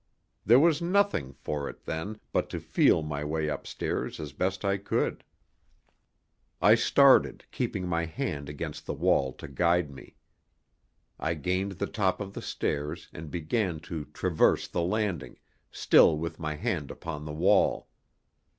[0.43, 4.77] There was nothing for it, then, but to feel my way upstairs as best I
[4.77, 5.23] could.
[6.59, 10.15] I started, keeping my hand against the wall to guide me.
[11.19, 15.37] I gained the top of the stairs, and began to traverse the landing,
[15.69, 17.87] still with my hand upon the wall.